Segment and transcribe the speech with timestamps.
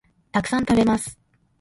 [0.31, 1.19] たくさん、食べます